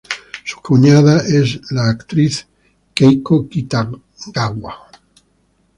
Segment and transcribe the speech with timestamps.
[0.45, 2.47] Su cuñada es la actriz
[2.91, 4.89] Keiko Kitagawa.